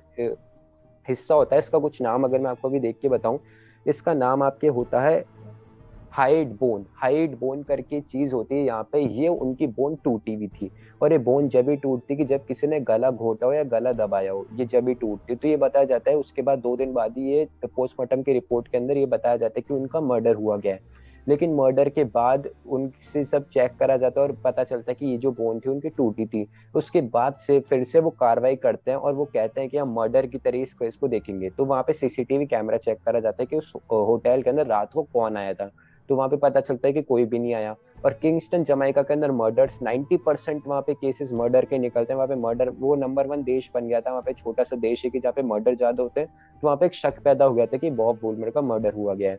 हिस्सा 1.08 1.34
होता 1.34 1.56
है, 1.56 1.58
इसका 1.58 1.78
कुछ 1.78 2.00
नाम 2.02 2.24
अगर 2.24 2.38
मैं 2.38 2.50
आपको 2.50 2.68
अभी 2.68 2.80
देख 2.80 2.98
के 3.02 3.08
बताऊँ, 3.08 3.38
इसका 3.86 4.14
नाम 4.14 4.42
आपके 4.42 4.66
होता 4.68 5.00
है 5.00 5.24
हाइड 6.14 6.48
बोन 6.58 6.84
हाइड 6.96 7.34
बोन 7.38 7.62
करके 7.62 8.00
चीज़ 8.00 8.34
होती 8.34 8.54
है 8.54 8.64
यहाँ 8.64 8.82
पे। 8.92 8.98
ये 8.98 9.28
उनकी 9.28 9.66
बोन 9.68 9.96
टूटी 10.04 10.34
हुई 10.34 10.48
थी। 10.48 10.70
और 11.02 11.12
ये 11.12 11.18
बोन 11.18 11.48
जब 11.48 11.66
भी 11.66 11.76
टूटती 11.76 12.16
कि 12.16 12.24
जब 12.24 12.44
किसी 12.46 12.66
ने 12.66 12.80
गला 12.80 13.10
घोटा 13.10 13.46
हो 13.46 13.52
या 13.52 13.62
गला 13.64 13.92
दबाया 13.92 14.32
हो, 14.32 14.46
ये 14.54 14.64
जब 14.64 14.84
भी 14.84 14.94
टूटती 14.94 15.34
तो 15.34 15.48
ये 15.48 15.56
बताया 15.56 15.84
जाता 15.84 16.10
है, 16.10 16.16
उसके 16.16 16.42
बाद 16.42 16.58
दो 16.58 16.76
दिन 16.76 16.92
बाद 16.92 17.14
ही 17.18 17.30
ये 17.30 17.46
पोस्टमार्टम 17.66 18.22
की 18.22 18.32
रिपोर्ट 18.32 18.68
के 18.68 18.78
अंदर 18.78 18.96
ये 18.96 19.06
बताया 19.06 19.36
जाता 19.36 19.58
है 19.58 19.64
कि 19.68 19.74
उनका 19.74 20.00
मर्डर 20.00 20.34
हुआ 20.34 20.56
गया 20.56 20.74
है। 20.74 21.02
लेकिन 21.28 21.54
मर्डर 21.54 21.88
के 21.88 22.04
बाद 22.04 22.48
उनसे 22.68 23.24
सब 23.24 23.48
चेक 23.48 23.76
करा 23.76 23.96
जाता 23.96 24.20
है 24.20 24.26
और 24.26 24.32
पता 24.44 24.64
चलता 24.64 24.90
है 24.92 24.94
कि 24.94 25.06
ये 25.06 25.16
जो 25.18 25.30
बोन 25.32 25.60
थी, 25.60 25.70
उनकी 25.70 25.88
टूटी 25.88 26.26
थी। 26.26 26.46
उसके 26.74 27.00
बाद 27.00 27.34
से 27.36 27.58
फिर 27.60 27.84
से 27.84 28.00
वो 28.00 28.10
कार्रवाई 28.10 28.56
करते 28.56 28.90
हैं 28.90 28.98
और 28.98 29.14
वो 29.14 29.24
कहते 29.24 29.60
हैं 29.60 29.70
कि 29.70 29.78
हम 29.78 29.94
मर्डर 29.94 30.26
की 30.26 30.38
तरह 30.38 30.62
इसको 30.62 30.84
इसको 30.84 31.08
देखेंगे। 31.08 31.50
तो 31.50 31.64
वहाँ 31.64 31.82
पे 31.82 31.92
सीसीटीवी 31.92 32.46
कैमरा 32.46 32.76
चेक 32.76 32.98
करा 33.06 33.20
जाता 33.20 33.42
है 33.42 33.46
कि 33.46 33.56
उस 33.56 33.72
होटल 33.92 34.42
के 34.42 34.50
अंदर 34.50 34.66
रात 34.66 34.92
को 34.92 35.02
कौन 35.02 35.36
आया 35.36 35.54
था। 35.54 35.70
तो 36.08 36.16
वहाँ 36.16 36.28
पे 36.28 36.36
पता 36.36 36.60
चलता 36.60 36.88
है 36.88 36.92
कि 36.94 37.02
कोई 37.02 37.24
भी 37.24 37.38
नहीं 37.38 37.54
आया। 37.54 37.74
और 38.04 38.12
किंगस्टन 38.12 38.64
जमाइका 38.64 39.02
के 39.02 39.14
अंदर 39.14 39.30
मर्डर्स 39.30 39.78
90 39.82 40.16
परसेंट 40.16 40.66
वहाँ 40.66 40.80
पे 40.82 40.94
केसेस 40.94 41.32
मर्डर 41.32 41.64
के 41.64 41.78
निकलते 41.78 42.12
हैं। 42.12 42.16
वहाँ 42.16 42.28
पे 42.28 42.34
मर्डर 42.34 42.70
वो 42.70 42.94
नंबर 42.94 43.26
वन 43.26 43.42
देश 43.42 43.70
बन 43.74 43.88
गया 43.88 44.00
था। 44.00 44.10
वहाँ 44.10 44.22
पे 44.22 44.32
छोटा 44.32 44.64
सा 44.64 44.76
देश 44.76 45.04
है 45.04 45.10
कि 45.10 45.20
जहाँ 45.20 45.32
पे 45.32 45.42
मर्डर 45.44 45.74
ज़्यादा 45.74 46.02
होते 46.02 46.20
हैं। 46.20 46.28
तो 46.62 46.66
वहाँ 46.66 46.76
पे 46.76 46.86
एक 46.86 46.94
शक 46.94 47.22
पैदा 47.24 47.44
हो 47.44 47.54
गया 47.54 47.66
था 47.66 47.76
कि 47.76 47.90
बॉब 47.92 48.18
वोलमर 48.22 48.50
का 48.50 48.60
मर्डर 48.62 48.94
हुआ 48.94 49.14
गया 49.14 49.30
है। 49.30 49.38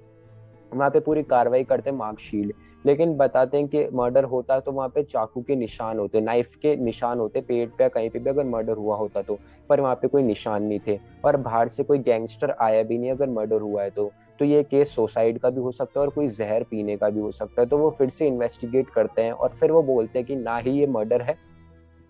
वहाँ 0.71 0.89
पे 0.89 0.99
पूरी 0.99 1.23
कार्रवाई 1.23 1.63
करते 1.63 1.89
हैं 1.89 1.97
मार्कशील्ड 1.97 2.53
लेकिन 2.85 3.15
बताते 3.17 3.57
हैं 3.57 3.67
कि 3.67 3.85
मर्डर 3.93 4.23
होता 4.23 4.59
तो 4.59 4.71
वहाँ 4.71 4.89
पे 4.89 5.03
चाकू 5.03 5.41
के 5.41 5.55
निशान 5.55 5.99
होते 5.99 6.21
नाइफ 6.21 6.55
के 6.55 6.75
निशान 6.75 7.19
होते, 7.19 7.41
पेट 7.41 7.69
पे 7.77 7.87
कहीं 7.89 8.09
पे 8.09 8.19
भी 8.19 8.29
अगर 8.29 8.43
मर्डर 8.45 8.73
हुआ 8.73 8.97
होता 8.97 9.21
तो। 9.21 9.37
पर 9.69 9.81
वहाँ 9.81 9.95
पे 9.95 10.07
कोई 10.07 10.23
निशान 10.23 10.63
नहीं 10.63 10.79
थे। 10.87 10.99
और 11.25 11.37
बाहर 11.37 11.67
से 11.67 11.83
कोई 11.83 11.99
गैंगस्टर 11.99 12.55
आया 12.61 12.83
भी 12.83 12.97
नहीं 12.97 13.11
अगर 13.11 13.29
मर्डर 13.29 13.61
हुआ 13.61 13.83
है 13.83 13.89
तो। 13.89 14.11
तो 14.39 14.45
ये 14.45 14.63
केस 14.63 14.95
सुसाइड 14.95 15.39
का 15.39 15.49
भी 15.49 15.61
हो 15.61 15.71
सकता 15.71 15.99
है 15.99 16.05
और 16.05 16.11
कोई 16.13 16.27
जहर 16.27 16.63
पीने 16.63 16.97
का 16.97 17.09
भी 17.09 17.19
हो 17.19 17.31
सकता 17.31 17.61
है। 17.61 17.67
तो 17.67 17.77
वो 17.77 17.89
फिर 17.89 18.09
से 18.09 18.27
इन्वेस्टिगेट 18.27 18.89
करते 18.89 19.21
हैं 19.21 19.31
और 19.31 19.49
फिर 19.49 19.71
वो 19.71 19.81
बोलते 19.83 20.19
हैं 20.19 20.27
कि 20.27 20.35
ना 20.35 20.57
ही 20.57 20.71
ये 20.71 20.87
मर्डर 20.87 21.21
है, 21.21 21.37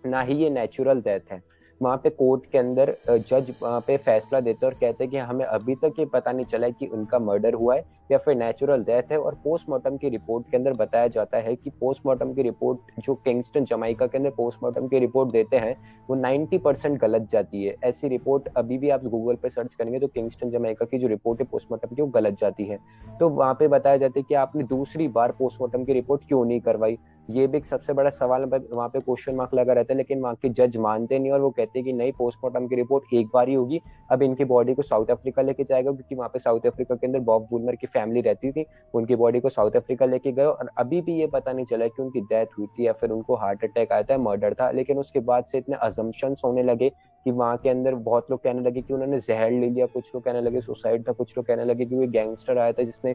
ना 0.06 0.22
ही 0.22 0.36
ये 0.36 0.50
नेचुरल 0.50 1.01
डेथ 1.01 1.31
है। 1.31 1.42
वहाँ 1.81 1.98
पे 1.98 2.10
कोर्ट 2.10 2.45
के 2.51 2.57
अंदर 2.57 2.95
जज 3.10 3.54
वहाँ 3.62 3.80
पे 3.88 3.98
फैसला 3.98 4.39
देते 4.39 4.66
और 4.66 4.74
कहते 4.74 5.04
हैं 5.04 5.12
कि 5.12 5.18
हमें 5.19 5.45
अभी 5.45 5.75
तक 5.75 5.94
ये 6.00 6.06
पता 6.06 6.31
नहीं 6.31 6.45
चला 6.45 6.68
है 6.68 6.74
कि 6.74 6.88
उनका 6.88 7.19
मर्डर 7.19 7.54
हुआ 7.54 7.75
है 7.75 7.83
या 8.12 8.18
फिर 8.18 8.36
नेचुरल 8.36 8.83
डेथ 8.83 9.12
है। 9.12 9.18
और 9.18 9.36
पोस्टमार्टम 9.44 9.98
की 9.98 10.10
रिपोर्ट 10.10 10.50
के 10.51 10.57
अंदर 10.57 10.74
बताया 10.74 11.07
जाता 11.07 11.38
है 11.38 11.56
कि 11.56 11.69
पोस्टमार्टम 11.72 12.33
की 12.33 12.42
रिपोर्ट 12.42 13.00
जो 13.00 13.16
किंगस्टन 13.16 13.66
जमाइका 13.66 14.07
के 14.07 14.18
अंदर 14.18 14.30
पोस्टमार्टम 14.30 14.88
की 14.88 15.00
रिपोर्ट 15.00 15.31
देते 15.31 15.57
हैं, 15.57 15.75
वो 16.10 16.16
90 16.16 16.57
परसेंट 16.57 17.00
गलत 17.01 17.27
जाती 17.31 17.63
है। 17.63 17.75
ऐसी 17.83 18.07
रिपोर्ट 18.07 18.48
अभी 18.57 18.77
भी 18.77 18.89
आप 18.89 19.04
गूगल 19.06 19.36
पे 19.36 19.50
सर्च 19.50 19.74
करेंगे 19.74 20.00
तो 20.00 20.07
किंगस्टन 20.07 20.51
जमाइका 20.51 20.86
की 20.86 21.00
जो 21.00 21.07
रिपोर्ट 21.07 21.39
है 21.39 21.48
पोस्टमार्टम 21.51 21.95
की 21.95 22.01
वो 22.01 22.07
गलत 22.10 22.38
जाती 22.39 22.66
है। 22.66 22.80
तो 23.19 23.30
वहाँ 23.30 23.54
पे 23.54 23.68
बताया 23.68 23.98
जाता 23.98 24.19
है 24.19 24.24
कि 24.24 24.36
आपने 24.36 24.63
दूसरी 24.66 25.07
बार 25.10 25.31
पोस्टमार्टम 25.31 25.83
की 25.86 25.94
रिपोर्ट 25.94 26.27
क्यों 26.27 26.44
नहीं 26.45 26.60
करवाई? 26.62 26.98
ये 27.29 27.46
भी 27.48 27.58
एक 27.58 27.65
सबसे 27.65 27.94
बड़ा 27.94 28.10
सवाल 28.10 28.44
वहाँ 28.46 28.88
पे 28.89 29.00
क्वेश्चन 29.00 29.36
मार्क 29.36 29.53
लगा 29.53 29.74
रहता 29.74 29.94
है, 29.94 29.98
लेकिन 29.98 30.22
वहाँ 30.22 30.36
के 30.41 30.50
जज 30.50 30.75
मानते 30.77 31.20
नहीं 31.20 31.32
और 31.32 31.39
वो 31.41 31.50
कहते 31.50 31.79
हैं 31.79 31.86
कि 31.86 31.94
नहीं 31.94 32.12
पोस्टमार्टम 32.17 32.67
की 32.67 32.75
रिपोर्ट 32.75 33.13
एक 33.13 33.27
बार 33.34 33.50
ही 33.50 33.53
होगी। 33.53 33.79
अब 34.12 34.22
इनकी 34.24 34.46
बॉडी 34.46 34.74
को 34.74 34.82
साउथ 34.82 35.12
अफ्रीका 35.12 35.41
लेके 35.41 35.63
जाएगा, 35.63 35.91
क्योंकि 35.91 36.15
वहाँ 36.15 36.29
पे 36.29 36.39
साउथ 36.39 36.65
अफ्रीका 36.67 36.96
के 36.96 37.08
अंदर 37.08 37.20
बॉब 37.22 37.48
वुलमर 37.51 37.75
की 37.75 37.88
फैमिली 37.88 38.22
रहती 38.22 38.51
थी, 38.51 38.65
उनकी 38.94 39.15
बॉडी 39.15 39.39
को 39.39 39.50
साउथ 39.50 39.75
अफ्रीका 39.75 40.05
लेके 40.05 40.32
गए 40.32 40.46
और 40.46 40.70
अभी 40.77 41.01
भी 41.01 41.20
ये 41.20 41.27
पता 41.27 41.53
नहीं 41.53 41.65
चला 41.65 41.88
कि 41.88 42.01
उनकी 42.03 42.22
डेथ 42.24 42.58
हुई 42.58 42.67
थी 42.70 42.88
या 42.88 42.94
फिर 42.94 43.12
उनको 43.12 43.36
हार्ट 43.36 43.63
अटैक 43.63 43.91
आया 43.91 44.03
था 44.03 44.17
मर्डर 44.20 44.53
था, 44.53 44.70
लेकिन 44.72 45.00
उसके 45.00 45.20
बाद 45.22 45.46
से 45.46 45.58
इतने 45.58 45.77
अजम्पन 45.77 46.36
होने 46.44 46.63
लगे 46.63 46.89
कि 46.89 47.32
वहाँ 47.32 47.58
के 47.58 47.70
अंदर 47.70 47.96
बहुत 48.05 48.32
लोग 48.32 48.44
कहने 48.44 48.62
लगे 48.62 48.82
कि 48.82 48.94
उन्होंने 48.94 49.20
जहर 49.20 49.51
ले 49.51 49.70
लिया, 49.70 49.86
कुछ 49.86 50.12
लोग 50.15 50.24
कहने 50.24 50.41
लगे 50.41 50.62
सुसाइड 50.62 51.08
था, 51.08 51.12
कुछ 51.12 51.38
लोग 51.38 51.46
कहने 51.46 51.65
लगे 51.65 51.86
कि 51.86 51.96
कोई 51.96 52.08
गैंगस्टर 52.08 52.58
आया 52.58 52.72
था 52.72 52.84
जिसने 52.84 53.13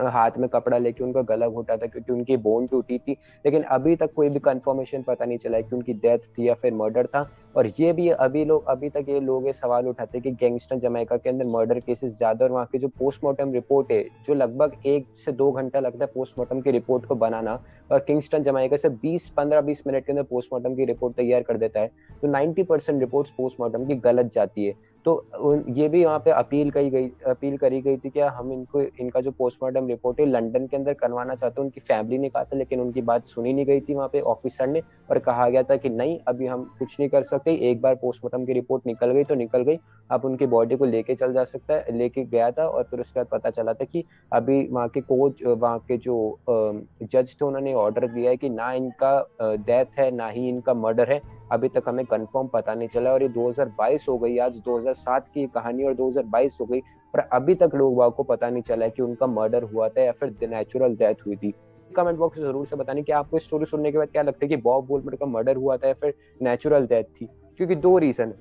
हाथ 0.00 0.38
में 0.38 0.48
कपड़ा 0.48 0.78
लेके 0.78 1.04
उनका 1.04 1.22
गला 1.24 1.48
घोटा 1.48 1.76
था 1.76 1.86
क्योंकि 1.86 2.12
उनकी 2.12 2.36
बोन 2.38 2.66
टूटी 2.66 2.98
थी। 2.98 3.12
लेकिन 3.44 3.62
अभी 3.62 3.96
तक 3.96 4.12
कोई 4.14 4.28
भी 4.28 4.38
कंफर्मेशन 4.40 5.02
पता 5.02 5.24
नहीं 5.24 5.38
चला 5.38 5.56
है 5.56 5.62
कि 5.62 5.76
उनकी 5.76 5.92
डेथ 5.94 6.18
थी 6.28 6.48
या 6.48 6.54
फिर 6.54 6.74
मर्डर 6.74 7.06
था। 7.06 7.28
और 7.56 7.66
ये 7.78 7.92
भी 7.92 8.08
अभी 8.08 8.44
लोग, 8.44 8.64
अभी 8.68 8.88
तक 8.88 9.04
ये 9.08 9.20
लोग 9.20 9.46
ये 9.46 9.52
सवाल 9.52 9.86
उठाते 9.88 10.18
हैं 10.18 10.22
कि 10.22 10.30
गैंगस्टर 10.40 10.78
जमैका 10.78 11.16
के 11.16 11.30
अंदर 11.30 11.44
मर्डर 11.46 11.80
केसेस 11.80 12.16
ज़्यादा 12.16 12.44
और 12.44 12.52
वहाँ 12.52 12.66
की 12.72 12.78
जो 12.78 12.88
पोस्टमार्टम 12.98 13.52
रिपोर्ट 13.52 13.90
है, 13.92 14.02
जो 14.26 14.34
लगभग 14.34 14.72
एक 14.86 15.06
से 15.24 15.32
दो 15.32 15.50
घंटा 15.52 15.80
लगता 15.80 16.04
है 16.04 16.10
पोस्टमार्टम 16.14 16.60
की 16.60 16.70
रिपोर्ट 16.70 17.06
को 17.06 17.14
बनाना 17.16 17.58
और 17.90 17.98
किंगस्टन 17.98 18.42
जमाइका 18.42 18.76
से 18.76 18.88
20 19.04 19.30
15 19.36 19.62
20 19.62 19.82
मिनट 19.86 20.06
के 20.06 20.12
अंदर 20.12 20.22
पोस्टमार्टम 20.22 20.74
की 20.74 20.84
रिपोर्ट 20.84 21.16
तैयार 21.16 21.42
कर 21.42 21.56
देता 21.56 21.80
है। 21.80 21.90
तो 22.22 22.28
90 22.28 22.64
परसेंट 22.64 23.00
रिपोर्ट 23.00 23.28
पोस्टमार्टम 23.36 23.86
की 23.86 23.94
गलत 24.00 24.32
जाती 24.34 24.66
है। 24.66 24.74
तो 25.06 25.64
ये 25.68 25.88
भी 25.88 26.04
वहाँ 26.04 26.18
पे 26.18 26.30
अपील 26.30 26.70
करी 26.70 26.90
गई, 26.90 27.08
अपील 27.26 27.56
करी 27.56 27.80
गई 27.80 27.96
थी 27.96 28.10
कि 28.10 28.20
हम 28.20 28.52
इनको, 28.52 28.80
इनका 28.80 29.20
जो 29.20 29.30
पोस्टमार्टम 29.30 29.86
रिपोर्ट 29.88 30.20
है 30.20 30.26
लंदन 30.26 30.66
के 30.66 30.76
अंदर 30.76 30.94
करवाना 30.94 31.34
चाहते 31.34 31.60
हैं, 31.60 31.64
उनकी 31.64 31.80
फैमिली 31.80 32.18
ने 32.18 32.28
कहा 32.28 32.44
था, 32.44 32.56
लेकिन 32.56 32.80
उनकी 32.80 33.02
बात 33.02 33.26
सुनी 33.26 33.52
नहीं 33.52 33.66
गई 33.66 33.80
थी 33.80 33.94
वहाँ 33.94 34.08
पे 34.08 34.20
ऑफिसर 34.22 34.66
ने 34.66 34.82
और 35.10 35.18
कहा 35.18 35.48
गया 35.48 35.62
था 35.62 35.76
कि 35.76 35.88
नहीं, 35.88 36.18
अभी 36.28 36.46
हम 36.46 36.64
कुछ 36.78 36.96
नहीं 37.00 37.08
कर 37.10 37.22
सकते, 37.22 37.54
एक 37.70 37.80
बार 37.80 37.94
पोस्टमार्टम 37.94 38.44
की 38.46 38.52
रिपोर्ट 38.52 38.86
निकल 38.86 39.12
गई 39.12 39.24
तो 39.24 39.34
निकल 39.34 39.62
गई, 39.62 39.78
अब 40.10 40.24
उनकी 40.24 40.46
बॉडी 40.46 40.76
को 40.76 40.84
लेके 40.84 41.14
चल 41.14 41.32
जा 41.32 41.44
सकता 41.44 41.74
है, 41.74 41.96
लेके 41.98 42.24
गया 42.24 42.50
था 42.50 42.66
और 42.66 42.82
फिर 42.82 43.00
उसके 43.00 43.20
बाद 43.20 43.26
पता 43.32 43.50
चला 43.50 43.74
था 43.74 43.84
कि 43.84 44.04
अभी 44.32 44.66
वहाँ 44.68 44.88
के 44.88 45.00
कोच 45.02 45.42
वहाँ 45.44 45.78
के 45.88 45.96
जो 45.98 46.38
जज 46.48 47.34
थे, 47.34 47.44
उन्होंने 47.44 47.74
ऑर्डर 47.78 48.06
दिया 48.08 48.30
है 48.30 48.36
कि 48.36 48.48
ना 48.48 48.72
इनका 48.72 49.12
डेथ 49.42 49.98
है, 49.98 50.10
ना 50.10 50.28
ही 50.28 50.48
इनका 50.48 50.74
मर्डर 50.74 51.12
है। 51.12 51.20
अभी 51.52 51.68
तक 51.68 51.82
हमें 51.88 52.04
कंफर्म 52.06 52.46
पता 52.46 52.74
नहीं 52.74 52.88
चला 52.88 53.12
और 53.12 53.22
ये 53.22 53.28
2022 53.28 54.08
हो 54.08 54.16
गई, 54.18 54.36
आज 54.38 54.56
2007 54.58 55.28
की 55.34 55.46
कहानी 55.46 55.84
और 55.84 55.94
2022 55.94 56.56
हो 56.60 56.66
गई, 56.66 56.80
पर 57.14 57.20
अभी 57.20 57.54
तक 57.54 57.70
लोगों 57.74 58.10
को 58.10 58.22
पता 58.24 58.50
नहीं 58.50 58.62
चला 58.62 58.88
कि 58.88 59.02
उनका 59.02 59.26
मर्डर 59.26 59.62
हुआ 59.64 59.88
था 59.88 60.02
या 60.02 60.12
फिर 60.12 60.34
नेचुरल 60.48 60.96
डेथ 60.96 61.26
हुई 61.26 61.36
थी। 61.36 61.54
कमेंट 61.90 62.18
बॉक्स 62.18 62.38
में 62.38 62.44
ज़रूर 62.44 62.66
से 62.66 62.76
बताने 62.76 63.02
कि 63.02 63.12
आपको 63.12 63.38
स्टोरी 63.38 63.64
सुनने 63.64 63.92
के 63.92 63.98
बाद 63.98 64.08
क्या 64.08 64.22
लगता 64.22 64.44
है 64.44 64.48
कि 64.48 64.56
बॉब 64.58 64.86
वोल्मर 64.90 65.14
का 65.14 65.26
मर्डर 65.26 65.56
हुआ 65.56 65.76
था 65.76 65.88
या 65.88 65.94
फिर 65.94 66.14
नेचुरल 66.42 66.86
डेथ 66.86 67.04
थी? 67.20 67.28
क्योंकि 67.56 67.74
दो 67.76 67.96
रीजन 67.98 68.32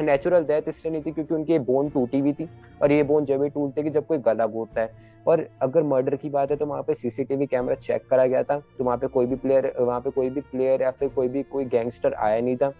नेचुरल 0.00 0.44
डेथ 0.44 0.68
इसलिए 0.68 0.92
नहीं 0.92 1.02
थी 1.02 1.12
क्योंकि 1.12 1.34
उनकी 1.34 1.58
बोन 1.60 1.88
टूटी 1.88 2.18
हुई 2.18 2.32
थी 2.32 2.48
और 2.82 2.92
ये 2.92 3.02
बोन 3.02 3.24
जब 3.24 3.40
भी 3.40 3.48
टूटते 3.48 3.82
कि 3.82 3.90
जब 3.90 4.06
कोई 4.06 4.18
गला 4.18 4.46
घोटता 4.46 4.80
है। 4.80 5.10
और 5.26 5.46
अगर 5.62 5.82
मर्डर 5.84 6.16
की 6.16 6.28
बात 6.30 6.50
है 6.50 6.56
तो 6.56 6.66
वहाँ 6.66 6.82
पे 6.82 6.94
सीसीटीवी 6.94 7.46
कैमरा 7.46 7.74
चेक 7.76 8.06
करा 8.10 8.26
गया 8.26 8.42
था 8.42 8.58
तो 8.78 8.84
वहाँ 8.84 8.96
पे 8.98 9.06
कोई 9.08 9.26
भी 9.26 9.36
प्लेयर 9.36 9.72
वहाँ 9.80 10.00
पे 10.00 10.10
कोई 10.10 10.30
भी 10.30 10.40
प्लेयर 10.42 10.82
या 10.82 10.90
फिर 10.90 11.08
कोई 11.08 11.28
भी, 11.28 11.42
कोई 11.42 11.64
गैंगस्टर 11.66 12.14
आया 12.14 12.40
नहीं 12.40 12.56
था। 12.56 12.72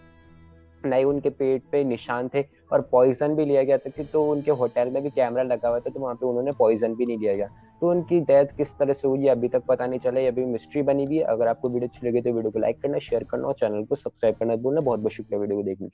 ना 0.85 0.95
ही 0.95 1.03
उनके 1.03 1.29
पेट 1.31 1.63
पे 1.71 1.83
निशान 1.83 2.29
थे 2.33 2.41
और 2.71 2.81
पॉइजन 2.91 3.35
भी 3.35 3.45
लिया 3.45 3.61
गया 3.63 3.77
था 3.77 3.89
कि 3.89 4.03
तो 4.03 4.23
उनके 4.31 4.51
होटल 4.51 4.89
में 4.89 5.01
भी 5.03 5.09
कैमरा 5.11 5.43
लगा 5.43 5.69
हुआ 5.69 5.79
था 5.79 5.89
तो 5.89 5.99
वहाँ 5.99 6.15
पे 6.15 6.25
उन्होंने 6.25 6.51
पॉइजन 6.51 6.95
भी 6.95 7.05
नहीं 7.05 7.17
लिया 7.17 7.35
गया। 7.35 7.47
तो 7.81 7.89
उनकी 7.89 8.19
डेथ 8.21 8.55
किस 8.57 8.77
तरह 8.77 8.93
से 8.93 9.07
हुई 9.07 9.27
अभी 9.27 9.47
तक 9.49 9.63
पता 9.67 9.85
नहीं 9.87 9.99
चला, 9.99 10.19
ये 10.19 10.27
अभी 10.27 10.45
मिस्ट्री 10.45 10.81
बनी 10.83 11.05
हुई 11.05 11.17
है। 11.17 11.23
अगर 11.25 11.47
आपको 11.47 11.69
वीडियो 11.69 11.87
अच्छी 11.87 12.07
लगी 12.07 12.21
तो 12.21 12.33
वीडियो 12.33 12.51
को 12.51 12.59
लाइक 12.59 12.81
करना 12.81 12.99
शेयर 13.01 13.23
करना 13.23 13.47
और 13.47 13.53
चैनल 13.59 13.85
को 13.85 13.95
सब्सक्राइब 13.95 14.35
करना 14.35 14.55
भूलना। 14.57 14.81
बहुत 14.81 14.99
बहुत 14.99 15.11
शुक्रिया 15.13 15.41
वीडियो 15.41 15.57
को 15.57 15.63
देखने 15.63 15.87